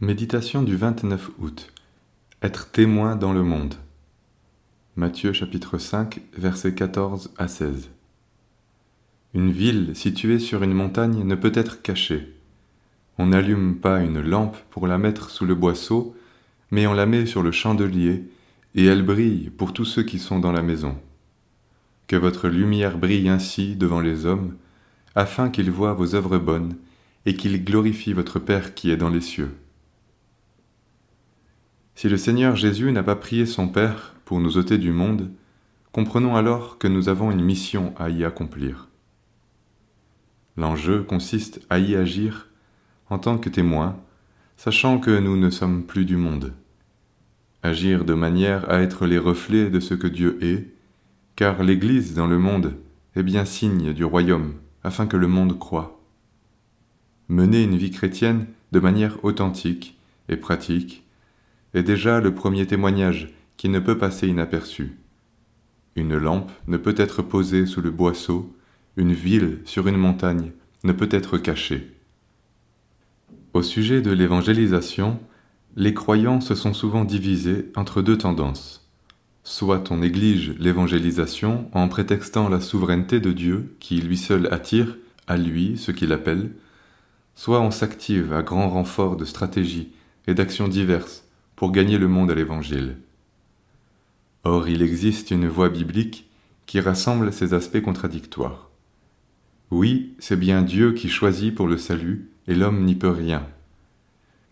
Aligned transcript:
Méditation 0.00 0.62
du 0.62 0.76
29 0.76 1.30
août. 1.40 1.72
Être 2.40 2.70
témoin 2.70 3.16
dans 3.16 3.32
le 3.32 3.42
monde. 3.42 3.74
Matthieu 4.94 5.32
chapitre 5.32 5.78
5 5.78 6.20
versets 6.36 6.72
14 6.72 7.32
à 7.36 7.48
16. 7.48 7.90
Une 9.34 9.50
ville 9.50 9.96
située 9.96 10.38
sur 10.38 10.62
une 10.62 10.72
montagne 10.72 11.24
ne 11.24 11.34
peut 11.34 11.50
être 11.52 11.82
cachée. 11.82 12.32
On 13.18 13.26
n'allume 13.26 13.74
pas 13.74 14.00
une 14.00 14.20
lampe 14.20 14.56
pour 14.70 14.86
la 14.86 14.98
mettre 14.98 15.30
sous 15.30 15.46
le 15.46 15.56
boisseau, 15.56 16.14
mais 16.70 16.86
on 16.86 16.94
la 16.94 17.06
met 17.06 17.26
sur 17.26 17.42
le 17.42 17.50
chandelier, 17.50 18.22
et 18.76 18.84
elle 18.84 19.02
brille 19.02 19.50
pour 19.50 19.72
tous 19.72 19.84
ceux 19.84 20.04
qui 20.04 20.20
sont 20.20 20.38
dans 20.38 20.52
la 20.52 20.62
maison. 20.62 20.96
Que 22.06 22.14
votre 22.14 22.46
lumière 22.46 22.98
brille 22.98 23.28
ainsi 23.28 23.74
devant 23.74 24.00
les 24.00 24.26
hommes, 24.26 24.54
afin 25.16 25.50
qu'ils 25.50 25.72
voient 25.72 25.94
vos 25.94 26.14
œuvres 26.14 26.38
bonnes, 26.38 26.76
et 27.26 27.34
qu'ils 27.34 27.64
glorifient 27.64 28.12
votre 28.12 28.38
Père 28.38 28.76
qui 28.76 28.92
est 28.92 28.96
dans 28.96 29.10
les 29.10 29.22
cieux. 29.22 29.56
Si 31.98 32.08
le 32.08 32.16
Seigneur 32.16 32.54
Jésus 32.54 32.92
n'a 32.92 33.02
pas 33.02 33.16
prié 33.16 33.44
son 33.44 33.66
Père 33.66 34.14
pour 34.24 34.38
nous 34.38 34.56
ôter 34.56 34.78
du 34.78 34.92
monde, 34.92 35.32
comprenons 35.90 36.36
alors 36.36 36.78
que 36.78 36.86
nous 36.86 37.08
avons 37.08 37.32
une 37.32 37.42
mission 37.42 37.92
à 37.98 38.08
y 38.08 38.24
accomplir. 38.24 38.86
L'enjeu 40.56 41.02
consiste 41.02 41.60
à 41.70 41.80
y 41.80 41.96
agir 41.96 42.50
en 43.10 43.18
tant 43.18 43.36
que 43.36 43.48
témoin, 43.48 43.96
sachant 44.56 45.00
que 45.00 45.18
nous 45.18 45.36
ne 45.36 45.50
sommes 45.50 45.82
plus 45.82 46.04
du 46.04 46.16
monde. 46.16 46.52
Agir 47.64 48.04
de 48.04 48.14
manière 48.14 48.70
à 48.70 48.78
être 48.78 49.04
les 49.04 49.18
reflets 49.18 49.68
de 49.68 49.80
ce 49.80 49.94
que 49.94 50.06
Dieu 50.06 50.38
est, 50.40 50.68
car 51.34 51.64
l'Église 51.64 52.14
dans 52.14 52.28
le 52.28 52.38
monde 52.38 52.76
est 53.16 53.24
bien 53.24 53.44
signe 53.44 53.92
du 53.92 54.04
royaume, 54.04 54.54
afin 54.84 55.08
que 55.08 55.16
le 55.16 55.26
monde 55.26 55.58
croie. 55.58 56.00
Mener 57.26 57.64
une 57.64 57.76
vie 57.76 57.90
chrétienne 57.90 58.46
de 58.70 58.78
manière 58.78 59.18
authentique 59.24 59.98
et 60.28 60.36
pratique 60.36 61.02
est 61.74 61.82
déjà 61.82 62.20
le 62.20 62.34
premier 62.34 62.66
témoignage 62.66 63.28
qui 63.56 63.68
ne 63.68 63.78
peut 63.78 63.98
passer 63.98 64.28
inaperçu. 64.28 64.98
Une 65.96 66.16
lampe 66.16 66.50
ne 66.66 66.76
peut 66.76 66.94
être 66.96 67.22
posée 67.22 67.66
sous 67.66 67.80
le 67.80 67.90
boisseau, 67.90 68.54
une 68.96 69.12
ville 69.12 69.60
sur 69.64 69.88
une 69.88 69.96
montagne 69.96 70.52
ne 70.84 70.92
peut 70.92 71.08
être 71.10 71.38
cachée. 71.38 71.92
Au 73.52 73.62
sujet 73.62 74.00
de 74.00 74.12
l'évangélisation, 74.12 75.18
les 75.76 75.94
croyants 75.94 76.40
se 76.40 76.54
sont 76.54 76.74
souvent 76.74 77.04
divisés 77.04 77.70
entre 77.76 78.02
deux 78.02 78.18
tendances. 78.18 78.88
Soit 79.42 79.90
on 79.90 79.98
néglige 79.98 80.54
l'évangélisation 80.58 81.70
en 81.72 81.88
prétextant 81.88 82.48
la 82.48 82.60
souveraineté 82.60 83.20
de 83.20 83.32
Dieu 83.32 83.76
qui 83.80 84.00
lui 84.00 84.16
seul 84.16 84.48
attire 84.52 84.96
à 85.26 85.36
lui 85.36 85.78
ce 85.78 85.90
qu'il 85.90 86.12
appelle, 86.12 86.52
soit 87.34 87.60
on 87.60 87.70
s'active 87.70 88.32
à 88.32 88.42
grand 88.42 88.68
renfort 88.68 89.16
de 89.16 89.24
stratégies 89.24 89.92
et 90.26 90.34
d'actions 90.34 90.68
diverses 90.68 91.27
pour 91.58 91.72
gagner 91.72 91.98
le 91.98 92.06
monde 92.06 92.30
à 92.30 92.36
l'Évangile. 92.36 92.98
Or, 94.44 94.68
il 94.68 94.80
existe 94.80 95.32
une 95.32 95.48
voie 95.48 95.68
biblique 95.68 96.30
qui 96.66 96.78
rassemble 96.78 97.32
ces 97.32 97.52
aspects 97.52 97.80
contradictoires. 97.80 98.70
Oui, 99.72 100.14
c'est 100.20 100.38
bien 100.38 100.62
Dieu 100.62 100.92
qui 100.92 101.08
choisit 101.08 101.52
pour 101.52 101.66
le 101.66 101.76
salut, 101.76 102.30
et 102.46 102.54
l'homme 102.54 102.84
n'y 102.84 102.94
peut 102.94 103.10
rien. 103.10 103.44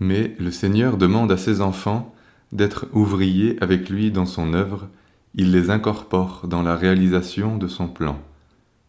Mais 0.00 0.34
le 0.40 0.50
Seigneur 0.50 0.96
demande 0.96 1.30
à 1.30 1.36
ses 1.36 1.60
enfants 1.60 2.12
d'être 2.50 2.88
ouvriers 2.92 3.56
avec 3.60 3.88
lui 3.88 4.10
dans 4.10 4.26
son 4.26 4.52
œuvre, 4.52 4.88
il 5.36 5.52
les 5.52 5.70
incorpore 5.70 6.48
dans 6.48 6.62
la 6.62 6.74
réalisation 6.74 7.56
de 7.56 7.68
son 7.68 7.86
plan. 7.86 8.20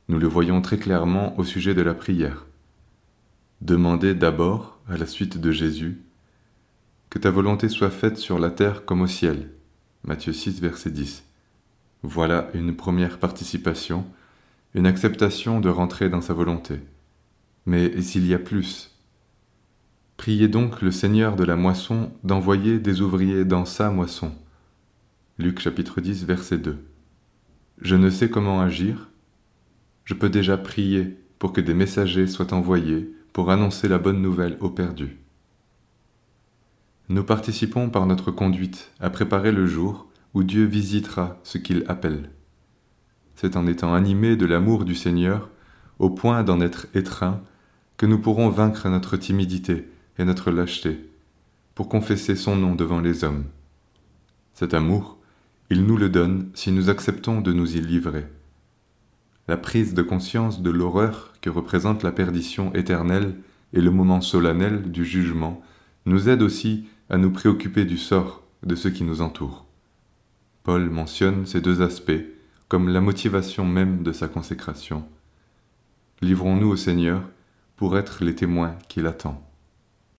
Nous 0.10 0.18
le 0.18 0.28
voyons 0.28 0.64
très 0.64 0.80
clairement 0.80 1.38
au 1.38 1.44
sujet 1.44 1.76
de 1.76 1.84
la 1.84 1.94
prière. 1.94 2.48
Demandez 3.62 4.16
d'abord, 4.16 4.80
à 4.90 4.98
la 4.98 5.06
suite 5.06 5.40
de 5.40 5.52
Jésus, 5.52 6.02
que 7.10 7.20
ta 7.20 7.32
volonté 7.32 7.70
soit 7.70 7.90
faite 7.90 8.18
sur 8.18 8.40
la 8.40 8.50
terre 8.50 8.86
comme 8.86 9.02
au 9.02 9.08
ciel. 9.08 9.52
Matthieu 10.04 10.34
6, 10.34 10.62
verset 10.62 10.92
10. 10.92 11.24
Voilà 12.04 12.50
une 12.54 12.76
première 12.76 13.18
participation, 13.18 14.06
une 14.74 14.86
acceptation 14.86 15.60
de 15.60 15.70
rentrer 15.70 16.10
dans 16.10 16.22
sa 16.22 16.34
volonté. 16.34 16.80
Mais 17.66 18.02
s'il 18.02 18.26
y 18.26 18.34
a 18.34 18.40
plus 18.40 18.94
Priez 20.18 20.48
donc 20.48 20.82
le 20.82 20.92
Seigneur 20.92 21.36
de 21.36 21.44
la 21.44 21.56
moisson 21.56 22.12
d'envoyer 22.24 22.80
des 22.80 23.02
ouvriers 23.02 23.46
dans 23.46 23.66
sa 23.66 23.92
moisson. 23.92 24.32
Luc 25.38 25.60
chapitre 25.60 26.02
10, 26.02 26.26
verset 26.26 26.58
2. 26.58 26.78
Je 27.82 27.96
ne 27.96 28.10
sais 28.10 28.30
comment 28.30 28.60
agir. 28.60 29.10
Je 30.06 30.16
peux 30.16 30.30
déjà 30.30 30.58
prier 30.58 31.16
pour 31.38 31.54
que 31.54 31.62
des 31.62 31.76
messagers 31.76 32.26
soient 32.26 32.54
envoyés 32.54 33.14
pour 33.32 33.52
annoncer 33.52 33.88
la 33.88 34.00
bonne 34.00 34.22
nouvelle 34.22 34.58
aux 34.60 34.72
perdus. 34.72 35.18
Nous 37.10 37.24
participons 37.24 37.90
par 37.90 38.06
notre 38.06 38.32
conduite 38.32 38.92
à 39.00 39.10
préparer 39.10 39.54
le 39.54 39.66
jour 39.66 40.08
où 40.34 40.44
Dieu 40.44 40.66
visitera 40.66 41.40
ce 41.44 41.58
qu'il 41.58 41.86
appelle. 41.88 42.32
C'est 43.36 43.56
en 43.56 43.66
étant 43.66 43.94
animés 43.94 44.36
de 44.36 44.46
l'amour 44.46 44.84
du 44.84 44.94
Seigneur, 44.94 45.50
au 46.00 46.10
point 46.10 46.44
d'en 46.44 46.60
être 46.60 46.88
étreints, 46.94 47.42
que 47.96 48.06
nous 48.06 48.20
pourrons 48.20 48.50
vaincre 48.50 48.90
notre 48.90 49.16
timidité 49.16 49.88
et 50.18 50.26
notre 50.26 50.52
lâcheté, 50.52 51.10
pour 51.76 51.88
confesser 51.88 52.36
son 52.36 52.58
nom 52.58 52.76
devant 52.76 53.00
les 53.00 53.24
hommes. 53.24 53.46
Cet 54.54 54.74
amour, 54.74 55.18
il 55.70 55.86
nous 55.86 55.96
le 55.96 56.10
donne 56.10 56.50
si 56.56 56.74
nous 56.74 56.90
acceptons 56.90 57.40
de 57.40 57.54
nous 57.54 57.78
y 57.78 57.80
livrer. 57.80 58.28
La 59.48 59.56
prise 59.56 59.94
de 59.94 60.02
conscience 60.02 60.62
de 60.62 60.72
l'horreur 60.72 61.34
que 61.40 61.50
représente 61.50 62.04
la 62.04 62.12
perdition 62.12 62.74
éternelle 62.74 63.36
et 63.72 63.80
le 63.80 63.92
moment 63.92 64.20
solennel 64.20 64.92
du 64.92 65.06
jugement 65.06 65.62
nous 66.06 66.28
aide 66.28 66.42
aussi 66.42 66.86
à 67.10 67.18
nous 67.18 67.32
préoccuper 67.32 67.86
du 67.86 67.98
sort 67.98 68.44
de 68.64 68.76
ceux 68.76 68.90
qui 68.90 69.04
nous 69.04 69.22
entourent. 69.22 69.66
Paul 70.64 70.90
mentionne 70.90 71.46
ces 71.46 71.62
deux 71.62 71.82
aspects 71.82 72.12
comme 72.68 72.90
la 72.90 73.00
motivation 73.00 73.66
même 73.66 74.04
de 74.04 74.12
sa 74.12 74.28
consécration. 74.28 75.08
Livrons-nous 76.22 76.68
au 76.68 76.76
Seigneur 76.76 77.22
pour 77.78 77.98
être 77.98 78.24
les 78.24 78.36
témoins 78.36 78.76
qu'il 78.90 79.08
attend. 79.08 79.47